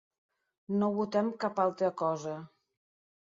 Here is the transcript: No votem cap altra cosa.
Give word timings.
No 0.83 0.87
votem 0.95 1.29
cap 1.45 1.61
altra 1.65 1.91
cosa. 2.05 2.33